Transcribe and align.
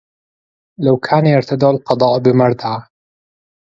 لو 0.79 0.97
كان 0.97 1.25
يرتدع 1.25 1.69
القضاء 1.69 2.19
بمردع 2.19 2.83